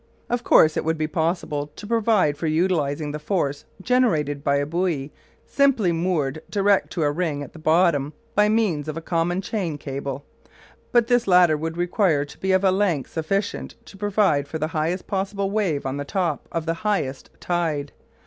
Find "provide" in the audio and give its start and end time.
1.85-2.35, 13.95-14.47